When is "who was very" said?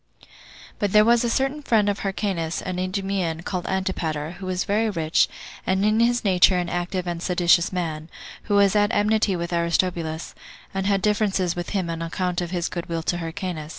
4.39-4.89